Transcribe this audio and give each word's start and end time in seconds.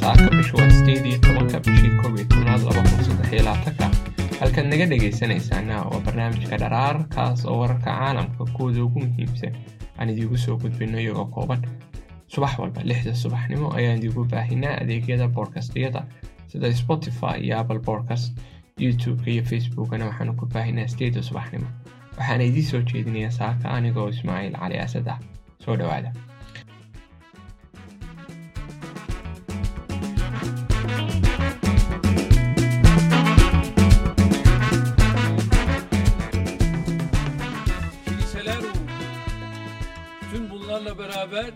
saaka 0.00 0.30
halkaad 4.40 4.66
naga 4.72 4.86
dhegaysanaysaana 4.92 5.76
waa 5.90 6.00
barnaamijka 6.06 6.56
dharaar 6.62 6.96
kaas 7.14 7.44
oo 7.46 7.58
wararka 7.60 7.90
caalamka 7.98 8.44
kuwooda 8.56 8.84
ugu 8.84 9.00
muhiimsan 9.06 9.54
aan 9.98 10.08
idiigu 10.12 10.36
soo 10.44 10.56
gudbino 10.62 10.98
iyagoo 11.00 11.24
kooban 11.36 11.62
subax 12.34 12.58
walba 12.58 12.82
lixda 12.90 13.14
subaxnimo 13.14 13.72
ayaan 13.78 13.98
idiigu 13.98 14.24
baahinaa 14.32 14.74
adeegyada 14.82 15.28
boodkastyada 15.28 16.02
sida 16.52 16.72
spotify 16.82 17.36
iyo 17.44 17.58
apple 17.58 17.78
podcast 17.78 18.38
youtube-ka 18.78 19.30
iyo 19.30 19.44
facebookana 19.44 20.06
waxaanu 20.10 20.32
ku 20.40 20.46
baahinaa 20.54 20.88
sideeda 20.88 21.22
subaxnimo 21.22 21.66
waxaana 22.18 22.44
idiin 22.50 22.64
soo 22.70 22.80
jeedinayaa 22.92 23.30
saaka 23.40 23.70
anigoo 23.70 24.08
ismaaciil 24.08 24.56
cali 24.62 24.78
asad 24.86 25.08
ah 25.14 25.18
soo 25.64 25.78
dhowaada 25.78 26.12
kiliseler 38.04 38.56
vuruluyor. 38.56 38.74
Tüm 40.32 40.50
bunlarla 40.50 40.98
beraber 40.98 41.50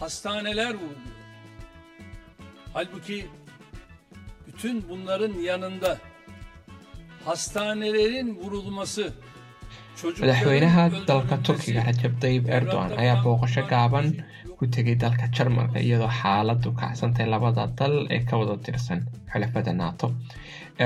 hastaneler 0.00 0.74
vuruluyor. 0.74 0.96
Halbuki 2.72 3.26
bütün 4.46 4.88
bunların 4.88 5.32
yanında 5.32 5.98
hastanelerin 7.24 8.36
vurulması 8.36 9.12
madaxweynaha 10.04 10.84
dalka 11.08 11.36
turkiga 11.46 11.82
rajab 11.88 12.12
tayyib 12.22 12.46
erdogan 12.58 12.92
ayaa 13.02 13.16
booqasho 13.24 13.62
gaaban 13.72 14.06
ku 14.58 14.64
tegay 14.74 14.94
dalka 15.02 15.26
jarmalka 15.36 15.78
iyadoo 15.86 16.08
xaaladu 16.20 16.70
kacsantay 16.80 17.26
labada 17.32 17.66
dal 17.78 17.94
ee 18.16 18.20
ka 18.28 18.34
wada 18.40 18.56
tirsan 18.64 19.00
xulafada 19.32 19.72
nato. 19.80 20.08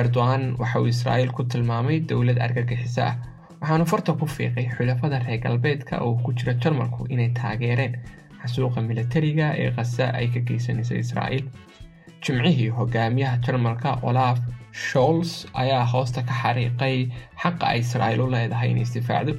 Erdogan 0.01 0.43
waxa 0.61 0.81
uu 0.81 0.87
israa'iil 0.95 1.31
ku 1.37 1.43
tilmaamay 1.53 2.01
dowlad 2.11 2.39
argagixiso 2.47 3.03
ah 3.11 3.15
waxaanu 3.61 3.87
farta 3.93 4.12
ku 4.19 4.27
fiiqay 4.34 4.67
xulafada 4.77 5.23
reer 5.27 5.39
galbeedka 5.45 5.95
oo 6.06 6.15
ku 6.25 6.31
jira 6.39 6.55
jarmalku 6.62 7.06
inay 7.15 7.31
taageereen 7.39 7.95
xasuuqa 8.43 8.81
militariga 8.91 9.47
ee 9.62 9.71
khaza 9.77 10.06
ay 10.19 10.27
ka 10.34 10.41
geysanaysa 10.49 10.95
israa'iil 11.05 11.47
jimcihii 12.25 12.69
hogaamiyaha 12.78 13.37
jarmalka 13.47 13.91
olaf 14.09 14.39
sholz 14.75 15.47
ayaa 15.62 15.84
hoosta 15.92 16.22
ka 16.28 16.34
xariiqay 16.42 16.97
xaqa 17.42 17.64
ay 17.72 17.78
israa'iil 17.84 18.20
u 18.25 18.30
leedahay 18.34 18.70
inay 18.75 18.83
isdifaacdo 18.86 19.34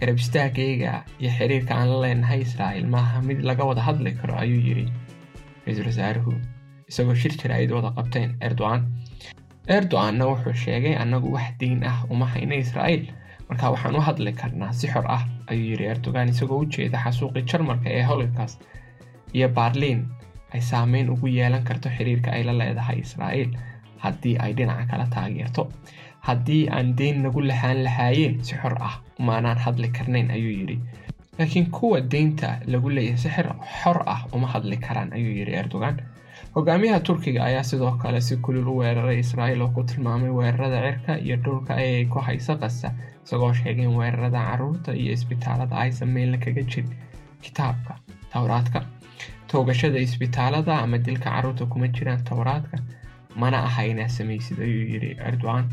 garab 0.00 0.18
istaagayga 0.22 0.92
iyo 1.20 1.30
xiriirka 1.38 1.72
aan 1.78 1.88
la 1.92 1.98
leenahay 2.04 2.40
israa'iil 2.46 2.88
maaha 2.94 3.22
mid 3.28 3.38
laga 3.48 3.64
wada 3.70 3.82
hadli 3.88 4.12
karo 4.20 4.34
ayuu 4.42 4.60
yidhi 4.68 4.86
ra'iisul 5.66 5.86
wasaaruhu 5.90 6.32
isagoo 6.90 7.14
shir 7.22 7.32
jaraa'id 7.42 7.70
wada 7.76 7.90
qabteen 7.98 8.30
erdogan. 8.46 8.82
Erdoganna 9.76 10.24
wuxuu 10.30 10.54
sheegay 10.64 10.94
annagu 11.02 11.28
wax 11.36 11.48
diin 11.60 11.84
ah 11.90 11.98
uma 12.10 12.26
hayna 12.34 12.54
israa'iil. 12.64 13.04
Marka 13.48 13.70
waxaan 13.74 13.96
u 13.98 14.02
hadli 14.08 14.32
karnaa 14.40 14.72
si 14.72 14.88
xor 14.92 15.06
ah 15.16 15.22
ayuu 15.50 15.66
yidhi 15.72 15.86
erdogan 15.94 16.28
isagoo 16.34 16.58
u 16.64 16.66
jeeda 16.74 16.98
xasuuqii 17.04 17.44
jarmalka 17.50 17.88
ee 17.98 18.02
holocaust 18.10 18.58
iyo 19.36 19.48
baarliin 19.56 20.00
ay 20.54 20.60
saameyn 20.70 21.10
ugu 21.14 21.26
yeelan 21.38 21.62
karto 21.68 21.88
xiriirka 21.96 22.30
ay 22.36 22.42
la 22.48 22.52
leedahay 22.60 22.98
israa'iil 23.06 23.50
haddii 24.04 24.36
ay 24.44 24.52
dhinaca 24.58 24.86
kala 24.90 25.06
taageerto 25.14 25.62
haddii 26.28 26.62
aan 26.76 26.94
deyn 26.98 27.22
nagu 27.24 27.40
lahaan 27.50 27.82
lahaayeen 27.86 28.34
si 28.44 28.54
xor 28.62 28.74
ah 28.88 28.94
umaanaan 29.20 29.58
hadli 29.64 29.88
karnayn 29.98 30.30
ayuu 30.36 30.52
yidhi. 30.60 30.78
Laakiin 31.38 31.70
kuwa 31.76 32.00
deynta 32.12 32.48
lagu 32.72 32.88
leeyahay 32.96 33.18
si 33.22 33.28
xir 33.36 33.46
xor 33.82 33.98
ah 34.14 34.20
uma 34.32 34.46
hadli 34.54 34.76
karaan 34.86 35.12
ayuu 35.16 35.34
yidhi 35.38 35.54
erdogan. 35.62 35.96
Hogaamiyaha 36.54 37.00
turkiga 37.00 37.44
ayaa 37.44 37.62
sidoo 37.62 37.92
kale 38.02 38.20
si 38.20 38.36
kulul 38.36 38.68
u 38.68 38.76
weeraray 38.80 39.18
israa'iil 39.24 39.62
oo 39.62 39.68
ku 39.74 39.82
tilmaamay 39.90 40.30
weerarada 40.38 40.80
cirka 40.86 41.12
iyo 41.26 41.36
dhulka 41.44 41.74
ee 41.84 41.96
ay 41.98 42.04
ku 42.12 42.18
hayso 42.28 42.56
qasa 42.62 42.90
isagoo 43.24 43.52
sheegay 43.60 43.86
weerarada 43.86 44.40
carruurta 44.48 44.92
iyo 45.02 45.12
isbitaalada 45.12 45.76
aysan 45.84 46.08
meelna 46.14 46.38
kaga 46.44 46.62
jirin 46.70 46.90
kitaabka 47.44 47.94
towraadka. 48.32 48.80
Toogashada 49.50 49.98
isbitaalada 50.06 50.78
ama 50.84 50.98
dilka 50.98 51.30
carruurta 51.30 51.66
kuma 51.66 51.88
jiraan 51.88 52.24
towraadka 52.30 52.76
mana 53.36 53.58
aha 53.68 53.82
inaa 53.92 54.08
samaysid 54.08 54.58
ayuu 54.66 54.84
yidhi 54.92 55.10
erdogan. 55.28 55.68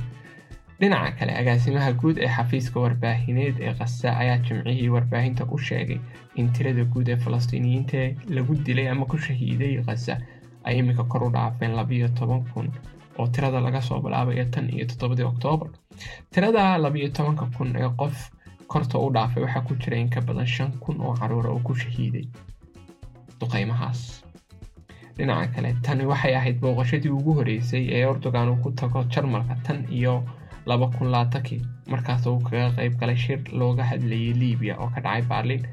Dhinaca 0.79 1.12
kale 1.19 1.34
agaasimaha 1.41 1.91
guud 2.01 2.18
ee 2.18 2.28
xafiiska 2.38 2.79
warbaahineed 2.79 3.56
ee 3.59 3.73
khaza 3.79 4.18
ayaa 4.23 4.38
jimcihii 4.47 4.90
warbaahinta 4.95 5.45
u 5.51 5.57
sheegay 5.57 6.00
in 6.35 6.51
tirada 6.53 6.84
guud 6.85 7.07
ee 7.09 7.18
falastiiniyiinta 7.23 7.97
lagu 8.35 8.56
dilay 8.66 8.88
ama 8.90 9.06
ku 9.06 9.18
shahiiday 9.18 9.73
khaza 9.88 10.18
ay 10.63 10.78
iminka 10.79 11.03
kor 11.03 11.23
u 11.23 11.29
dhaafeen 11.35 11.73
labiyo 11.79 12.09
toban 12.19 12.44
kun 12.53 12.69
oo 13.18 13.28
tirada 13.28 13.59
laga 13.62 13.81
soo 13.81 14.00
bilaabayo 14.01 14.45
tan 14.53 14.69
iyo 14.69 14.85
toddobadii 14.85 15.24
oktoobar. 15.34 15.69
Tirada 16.31 16.78
labiyo 16.78 17.09
tobanka 17.09 17.45
kun 17.57 17.74
ee 17.75 17.89
qof 17.97 18.29
korta 18.68 19.00
u 19.00 19.09
dhaafay 19.13 19.44
waxaa 19.44 19.62
ku 19.68 19.75
jira 19.81 19.97
in 19.97 20.09
ka 20.09 20.22
badan 20.22 20.45
shan 20.45 20.72
kun 20.79 21.01
oo 21.01 21.13
caruura 21.19 21.50
oo 21.50 21.59
ku 21.59 21.75
shahiiday 21.75 22.28
duqeymahaas 23.39 24.24
dhinaca 25.18 25.48
kale 25.56 25.70
tani 25.86 26.06
waxay 26.12 26.36
ahayd 26.40 26.58
booqashadii 26.64 27.10
ugu 27.20 27.34
horeysay 27.40 27.84
ee 27.98 28.04
erdogan 28.12 28.50
uu 28.54 28.60
ku 28.64 28.72
tago 28.82 29.04
jarmalka 29.14 29.56
tan 29.66 29.80
iyo 30.00 30.16
laba 30.70 30.88
kun 30.96 31.12
laatankii 31.16 31.62
markaas 31.92 32.26
uu 32.28 32.40
kaga 32.48 32.70
qayb 32.78 32.94
galay 33.02 33.16
shir 33.26 33.40
looga 33.60 33.84
hadlayay 33.92 34.34
liibiya 34.42 34.76
oo 34.84 34.90
ka 34.96 35.02
dhacay 35.06 35.22
baarliin 35.32 35.64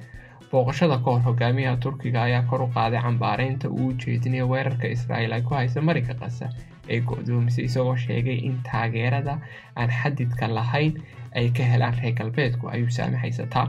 booqashada 0.51 0.97
ka 1.05 1.11
hogaamiyaha 1.27 1.77
turkiga 1.85 2.23
ayaa 2.29 2.43
kor 2.51 2.63
u 2.63 2.69
qaaday 2.77 3.01
cambaareynta 3.07 3.69
uu 3.69 3.89
u 3.89 3.93
jeedinaya 4.03 4.47
weerarka 4.53 4.87
israa'iil 4.97 5.33
ay 5.37 5.43
ku 5.43 5.55
haysa 5.55 5.81
marinka 5.89 6.15
qasa 6.23 6.47
ee 6.95 7.01
go-doomisay 7.09 7.65
isagoo 7.69 7.97
sheegay 8.05 8.39
in 8.49 8.57
taageerada 8.69 9.35
aan 9.77 9.91
xadidka 10.01 10.47
lahayn 10.59 10.93
ay 11.39 11.47
ka 11.57 11.65
helaan 11.73 11.97
reer 12.03 12.15
galbeedku 12.19 12.69
ayuu 12.75 12.91
saamaxaysataa 12.97 13.67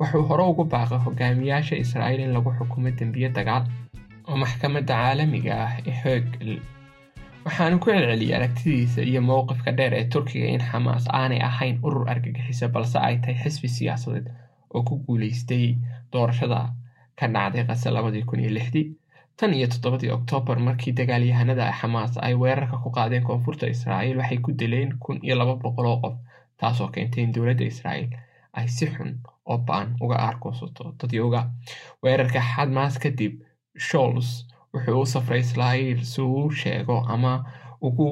wuxuu 0.00 0.22
hore 0.30 0.44
ugu 0.52 0.64
baaqay 0.74 0.98
hogaamiyaasha 1.06 1.76
israa'iil 1.84 2.20
in 2.26 2.32
lagu 2.36 2.50
xukumo 2.58 2.90
dembiye 3.00 3.28
dagaal 3.38 3.64
oo 4.28 4.36
maxkamadda 4.42 4.94
caalamiga 5.02 5.52
ah 5.66 5.72
ee 5.90 5.94
xoog 6.02 6.26
waxaanu 7.44 7.76
ku 7.82 7.86
celceliyay 7.90 8.34
aragtidiisa 8.38 9.00
iyo 9.10 9.20
mowqifka 9.30 9.70
dheer 9.78 9.92
ee 10.00 10.04
turkiga 10.14 10.46
in 10.54 10.62
xamaas 10.70 11.04
aanay 11.20 11.40
ahayn 11.50 11.76
urur 11.86 12.04
argagixisa 12.12 12.68
balse 12.74 12.98
ay 13.08 13.16
tahay 13.22 13.36
xisbi 13.42 13.68
siyaasadeed 13.76 14.26
oo 14.74 14.82
ku 14.88 14.94
guuleystay 15.06 15.66
doorashada 16.12 16.60
ka 17.18 17.26
dhacday 17.34 17.64
qase 17.68 17.88
labadii 17.96 18.22
kun 18.28 18.40
iyo 18.42 18.50
lixdii 18.58 18.86
tan 19.38 19.54
iyo 19.58 19.66
toddobadii 19.72 20.10
oktoobar 20.18 20.58
markii 20.66 20.92
dagaalyahanada 20.98 21.72
xamaas 21.80 22.12
ay 22.26 22.34
weerarka 22.42 22.76
ku 22.84 22.88
qaadeen 22.96 23.22
koonfurta 23.28 23.66
israa'iil 23.74 24.16
waxay 24.20 24.38
ku 24.44 24.50
dileen 24.60 24.90
kun 25.04 25.16
iyo 25.26 25.34
laba 25.40 25.54
boqol 25.62 25.86
oo 25.92 25.98
qof 26.02 26.14
taasoo 26.60 26.88
keentay 26.94 27.22
in 27.24 27.32
dowladda 27.34 27.64
israa'iil 27.72 28.08
ay 28.58 28.66
si 28.76 28.86
xun 28.94 29.10
oo 29.50 29.58
ba'an 29.68 29.88
uga 30.04 30.16
aarkoosato 30.26 30.84
dadyowga 31.00 31.40
weerarka 32.02 32.40
xamaas 32.52 32.94
kadib 33.02 33.32
sholz 33.76 34.26
wuxuu 34.74 35.00
u 35.02 35.06
safray 35.06 35.40
israa'iil 35.40 36.00
si 36.04 36.20
uu 36.22 36.50
sheego 36.50 36.96
ama 37.14 37.32
ugu 37.80 38.08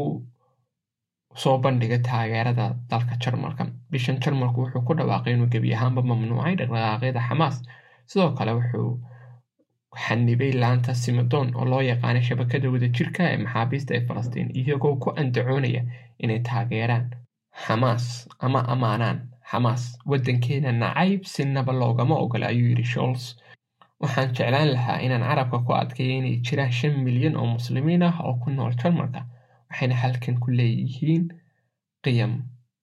soo 1.43 1.59
bandhiga 1.59 1.99
taageerada 2.09 2.67
dalka 2.91 3.15
jarmalka 3.23 3.67
bishan 3.91 4.19
jarmalku 4.25 4.61
wuxuu 4.65 4.83
ku 4.87 4.95
dhawaaqay 4.99 5.33
inuu 5.35 5.47
gebi 5.53 5.75
ahaanba 5.75 6.03
mamnuucay 6.03 6.55
dhaqdhaqaaqyada 6.61 7.21
xamaas. 7.29 7.57
Sidoo 8.11 8.31
kale 8.39 8.53
wuxuu 8.59 8.91
xanibay 10.05 10.53
laanta 10.63 10.95
simadon 10.95 11.49
oo 11.55 11.65
loo 11.73 11.81
yaqaanay 11.91 12.23
shabakada 12.29 12.71
wadajirka 12.75 13.23
ee 13.33 13.39
maxaabiista 13.45 13.95
ee 13.97 14.03
falastiin 14.09 14.49
iyagoo 14.61 14.97
ku 15.03 15.09
andacoonaya 15.21 15.83
inay 16.25 16.41
taageeraan 16.49 17.05
xamaas 17.65 18.05
ama 18.47 18.61
ammaanaan 18.73 19.19
xamaas. 19.51 19.83
Waddankeena 20.11 20.73
nacayb 20.83 21.23
sinaba 21.35 21.73
loogama 21.73 22.15
ogola 22.25 22.47
ayuu 22.53 22.69
yidhi 22.73 22.85
sholz 22.95 23.23
waxaan 24.03 24.29
jeclaan 24.37 24.69
lahaa 24.75 24.99
inaan 25.05 25.25
carabka 25.29 25.59
ku 25.67 25.73
adkayo 25.83 26.13
inay 26.21 26.37
jiraan 26.47 26.73
shan 26.79 26.95
milyan 27.07 27.35
oo 27.41 27.47
muslimiin 27.57 28.03
ah 28.09 28.17
oo 28.27 28.35
ku 28.43 28.49
nool 28.51 28.73
jarmalka 28.81 29.21
waxayna 29.71 29.95
halkan 30.03 30.37
ku 30.43 30.49
leeyihiin 30.59 31.25
qiyam 32.05 32.33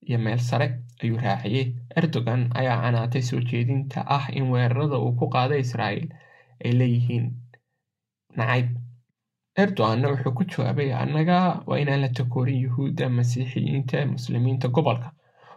iyo 0.08 0.18
meel 0.26 0.40
sare 0.50 0.68
ayuu 1.04 1.18
raaciyey 1.26 1.66
erdogan 2.00 2.42
ayaa 2.60 2.78
canaatay 2.84 3.22
soo 3.30 3.40
jeedinta 3.50 4.00
ah 4.18 4.26
in 4.38 4.46
weerarada 4.54 4.98
uu 5.06 5.14
ku 5.20 5.26
qaaday 5.36 5.60
israa'iil 5.66 6.08
ay 6.66 6.72
leeyihiin 6.80 7.26
nacayb. 8.38 8.68
Erdoganna 9.62 10.08
wuxuu 10.14 10.34
ku 10.38 10.44
jawaabay 10.52 10.90
annaga 11.04 11.38
waa 11.68 11.80
inaan 11.84 12.02
la 12.06 12.10
takoorin 12.18 12.62
yuhuudda 12.66 13.10
masiixiyiinta 13.18 14.06
muslimiinta 14.14 14.68
gobolka. 14.76 15.10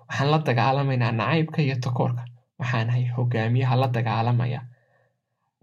Waxaan 0.08 0.31
la 0.32 0.38
dagaalamaynaa 0.49 1.12
nacaybka 1.20 1.61
iyo 1.62 1.76
takoorka. 1.84 2.23
Waxaanahay 2.61 3.05
hogaamiyaha 3.17 3.76
la 3.82 3.88
dagaalamaya 3.96 4.61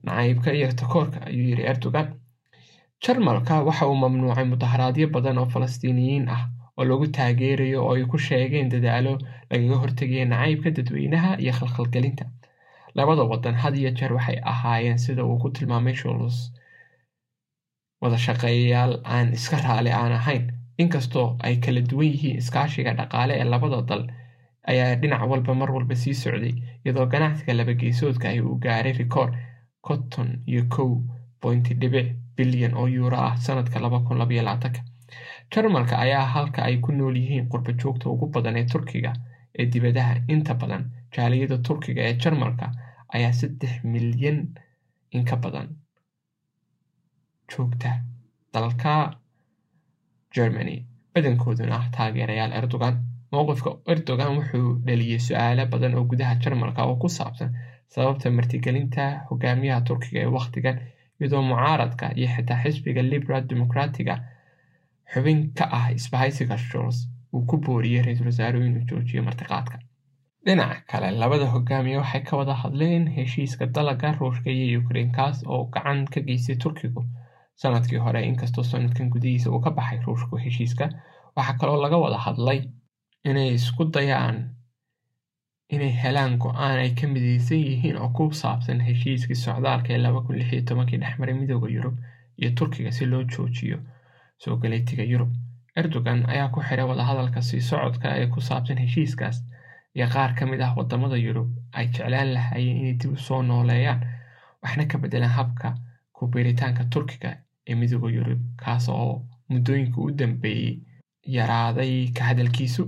nacaybka 0.03 0.51
iyo 0.53 0.67
takoorka 0.81 1.19
ayuu 1.29 1.47
yidhi 1.49 1.63
erdogan. 1.71 2.07
Jarmalka 3.03 3.63
waxa 3.63 3.87
uu 3.87 3.95
mamnuucay 3.95 4.45
mudaharaadyo 4.53 5.07
badan 5.15 5.37
oo 5.37 5.45
falastiiniyiin 5.53 6.29
ah 6.29 6.43
oo 6.77 6.83
lagu 6.85 7.07
taageerayo 7.07 7.79
oo 7.85 7.93
ay 7.95 8.05
ku 8.11 8.17
sheegeen 8.17 8.69
dadaalo 8.69 9.17
lagaga 9.51 9.75
hortegaya 9.81 10.25
nacaybka 10.25 10.69
dadweynaha 10.77 11.31
iyo 11.43 11.53
khalkhalgelinta. 11.59 12.25
Labada 12.95 13.23
wadan 13.31 13.55
had 13.55 13.75
iyo 13.77 13.91
jeer 13.97 14.13
waxay 14.13 14.39
ahaayeen 14.51 14.97
sida 14.99 15.23
uu 15.25 15.37
ku 15.41 15.49
tilmaamay 15.49 15.93
shuls 15.95 16.37
wada 18.01 18.17
shaqeeyayaal 18.17 18.93
aan 19.05 19.33
iska 19.33 19.57
raali 19.65 19.91
aan 19.91 20.11
ahayn. 20.19 20.43
Inkastoo 20.77 21.37
ay 21.45 21.55
kala 21.57 21.81
duwan 21.81 22.07
yihiin 22.13 22.37
iskaashiga 22.37 22.93
dhaqaale 22.93 23.33
ee 23.41 23.43
labada 23.53 23.81
dal 23.89 24.03
ayaa 24.71 24.95
dhinac 25.01 25.21
walba 25.29 25.53
mar 25.55 25.69
walba 25.71 25.95
sii 25.95 26.13
socday 26.13 26.53
iyadoo 26.85 27.05
ganacsiga 27.13 27.53
labageesoodka 27.53 28.29
ay 28.29 28.39
uu 28.41 28.55
gaaray 28.63 28.93
rikoor 28.93 29.29
konton 29.87 30.29
iyo 30.51 30.63
kow 30.75 30.89
bointi 31.41 31.73
dhibic 31.81 32.07
bilyan 32.37 32.73
oo 32.79 32.87
yuuro 32.95 33.17
ah 33.27 33.35
sanadka 33.45 33.79
laba 33.83 33.99
kun 34.05 34.17
labaiyo 34.21 34.43
labaatanka 34.47 34.81
jarmalka 35.53 35.95
ayaa 36.05 36.25
halka 36.35 36.59
ay 36.67 36.75
ku 36.83 36.91
nool 36.91 37.15
yihiin 37.21 37.47
qurba 37.51 37.71
joogta 37.81 38.05
ugu 38.13 38.25
badan 38.35 38.57
ee 38.61 38.65
turkiga 38.73 39.11
ee 39.59 39.65
dibadaha. 39.73 40.13
Inta 40.33 40.53
badan 40.61 40.83
jaaliyada 41.15 41.57
turkiga 41.67 42.01
ee 42.09 42.13
jarmalka 42.23 42.65
ayaa 43.15 43.33
saddex 43.39 43.73
milyan 43.93 44.39
in 45.15 45.23
ka 45.29 45.35
badan 45.43 45.67
joogta. 47.51 47.91
Dalka 48.53 48.93
germany 50.35 50.75
badankooduna 51.13 51.79
taageerayaal 51.95 52.51
erdogan. 52.59 52.95
Mowqifka 53.31 53.71
erdogan 53.93 54.35
wuxuu 54.37 54.67
dhaliyey 54.87 55.19
su'aalo 55.27 55.65
badan 55.73 55.95
oo 55.97 56.03
gudaha 56.11 56.35
jarmalka 56.43 56.83
oo 56.89 56.95
ku 57.01 57.09
saabsan 57.09 57.49
sababta 57.93 58.29
martigelinta 58.37 59.03
hogaamiyaha 59.29 59.81
turkiga 59.89 60.19
ee 60.21 60.31
wakhtigan 60.37 60.77
iyadoo 61.19 61.41
mucaaradka 61.51 62.05
iyo 62.19 62.27
xitaa 62.35 62.61
xisbiga 62.63 63.01
liberal 63.11 63.43
democratiga 63.51 64.15
xubin 65.13 65.39
ka 65.57 65.65
ah 65.77 65.85
isbahaysiga 65.97 66.57
shuls 66.57 66.97
uu 67.33 67.45
ku 67.49 67.57
booriyey 67.65 68.01
ra'iisul 68.05 68.25
wasaaruhu 68.31 68.65
inuu 68.69 68.85
joojiyo 68.89 69.23
martiqaadka. 69.27 69.77
Dhinaca 70.45 70.81
kale 70.91 71.11
labada 71.21 71.45
hogaamiye 71.53 71.97
waxay 72.03 72.21
ka 72.27 72.37
wada 72.39 72.53
hadleen 72.61 73.07
heshiiska 73.15 73.65
dalaga 73.75 74.11
ruushka 74.19 74.49
iyo 74.51 74.79
ukrain 74.81 75.11
kaas 75.17 75.43
oo 75.45 75.63
gacan 75.73 76.05
ka 76.13 76.19
geystay 76.27 76.55
turkigu 76.63 77.01
sannadkii 77.61 77.97
hore. 78.05 78.21
Inkastoo 78.29 78.63
sanadkan 78.63 79.09
gudihiisa 79.13 79.51
uu 79.51 79.59
ka 79.65 79.71
baxay 79.77 79.99
ruushku 80.05 80.35
heshiiska 80.43 80.85
waxaa 81.35 81.57
kaloo 81.59 81.81
laga 81.83 81.97
wada 82.03 82.17
hadlay 82.25 82.59
inay 83.29 83.49
isku 83.59 83.83
dayaan 83.95 84.37
inay 85.75 85.91
helaan 86.03 86.37
go'aan 86.43 86.77
ay 86.83 86.91
ka 86.99 87.07
mideysan 87.13 87.57
yihiin 87.69 87.97
oo 88.03 88.09
ku 88.17 88.23
saabsan 88.41 88.79
heshiiskii 88.87 89.35
socdaalka 89.45 89.89
ee 89.93 89.97
laba 90.05 90.21
kun 90.25 90.35
lix 90.39 90.51
iyo 90.53 90.61
tobankii 90.69 90.97
dhexmaray 91.01 91.35
midooda 91.41 91.67
yurub 91.75 91.95
iyo 92.41 92.49
turkiga 92.57 92.91
si 92.97 93.05
loo 93.11 93.23
joojiyo 93.33 93.79
soo 94.41 94.55
galeytiga 94.61 95.03
yurub. 95.11 95.31
Erdogan 95.79 96.19
ayaa 96.33 96.49
ku 96.53 96.59
xiray 96.67 96.85
wadahadalka 96.91 97.41
sii 97.47 97.61
socodka 97.69 98.07
ee 98.21 98.27
ku 98.33 98.39
saabsan 98.47 98.77
heshiiskaas 98.83 99.37
iyo 99.95 100.07
qaar 100.13 100.31
ka 100.37 100.45
mid 100.51 100.61
ah 100.65 100.73
waddamada 100.77 101.17
yurub 101.25 101.49
ay 101.77 101.85
jeclaan 101.93 102.29
lahaayeen 102.35 102.77
inay 102.81 102.93
dib 103.01 103.11
u 103.17 103.17
soo 103.27 103.41
nooleeyaan 103.49 104.01
waxna 104.63 104.85
ka 104.91 104.97
bedelaan 105.03 105.31
habka 105.39 105.69
ku 106.15 106.27
biiritaanka 106.31 106.83
turkiga 106.93 107.31
ee 107.69 107.75
midooda 107.81 108.09
yurub 108.17 108.41
kaas 108.63 108.85
oo 108.89 109.13
muddooyinka 109.51 109.97
u 110.05 110.11
dambeeyey 110.19 110.73
yaraaday 111.35 111.93
ka 112.15 112.23
hadalkiisu. 112.29 112.83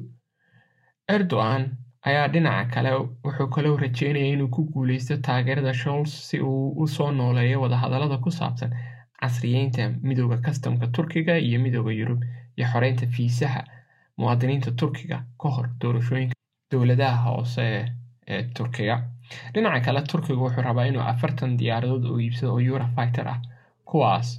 Erdogan 1.16 1.64
ayaa 2.08 2.28
dhinaca 2.34 2.70
kale 2.74 2.92
wuxuu 3.26 3.48
kaloo 3.56 3.78
rajeynaya 3.84 4.28
inuu 4.36 4.48
ku 4.56 4.62
guuleysto 4.74 5.18
taageerada 5.28 5.74
shuls 5.74 6.12
si 6.30 6.40
uu 6.40 6.72
u 6.84 6.88
soo 6.88 7.12
nooleeyo 7.12 7.62
wadahadalada 7.62 8.18
ku 8.24 8.32
saabsan 8.32 8.72
casriyeynta 9.22 9.90
midooda 10.08 10.38
kastamka 10.46 10.88
turkiga 10.88 11.38
iyo 11.38 11.60
midooda 11.66 11.92
yurub 12.00 12.22
iyo 12.58 12.68
xoreynta 12.72 13.08
fiisaha 13.16 13.62
muwaadiniinta 14.18 14.72
turkiga 14.72 15.18
ka 15.42 15.50
hor 15.56 15.68
doorashooyinka 15.82 16.36
dowladaha 16.72 17.18
hoose 17.30 17.64
ee 18.28 18.44
turkiga. 18.58 18.96
Dhinaca 19.54 19.80
kale 19.86 20.02
turkiga 20.12 20.40
wuxuu 20.46 20.62
rabaa 20.68 20.86
inuu 20.92 21.02
afartan 21.12 21.58
diyaaradood 21.60 22.06
oo 22.06 22.20
iibsado 22.20 22.54
oo 22.54 22.60
eurofighter 22.62 23.28
ah 23.28 23.40
kuwaas 23.90 24.30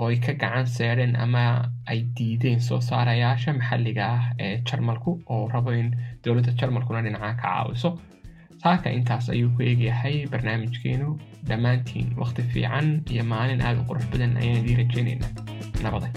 oo 0.00 0.08
ay 0.12 0.18
ka 0.24 0.32
gacan 0.42 0.66
seedheen 0.76 1.14
ama 1.24 1.44
ay 1.92 2.00
diideen 2.16 2.60
soo 2.68 2.80
saarayaasha 2.88 3.52
maxalliga 3.58 4.04
ah 4.16 4.24
ee 4.46 4.54
jarmalku 4.68 5.10
oo 5.34 5.42
rabo 5.54 5.70
in 5.80 5.88
dowladda 6.24 6.52
jarmalkuna 6.60 7.02
dhinaca 7.06 7.30
ka 7.32 7.36
caawiso 7.42 7.90
taaka 8.62 8.88
intaas 8.98 9.26
ayuu 9.34 9.50
ku 9.56 9.62
eegyahay 9.70 10.16
barnaamijkeenu 10.32 11.08
dhammaantiin 11.48 12.08
waqti 12.20 12.42
fiican 12.52 12.88
iyo 13.12 13.24
maalin 13.32 13.60
aada 13.66 13.80
u 13.82 13.88
qurux 13.90 14.04
badan 14.12 14.36
ayaan 14.42 14.60
idiin 14.64 14.78
rajeynaynaa 14.82 15.30
nabaday 15.84 16.12